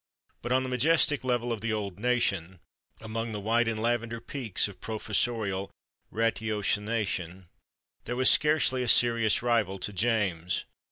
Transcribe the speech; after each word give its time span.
But 0.41 0.51
on 0.51 0.63
the 0.63 0.69
majestic 0.69 1.23
level 1.23 1.53
of 1.53 1.61
the 1.61 1.71
old 1.71 1.99
Nation, 1.99 2.59
among 3.01 3.33
the 3.33 3.39
white 3.39 3.67
and 3.67 3.79
lavender 3.79 4.19
peaks 4.19 4.67
of 4.67 4.81
professorial 4.81 5.69
ratiocination, 6.09 7.49
there 8.05 8.15
was 8.15 8.27
scarcely 8.31 8.81
a 8.81 8.87
serious 8.87 9.43
rival 9.43 9.77
to 9.77 9.93
James. 9.93 10.65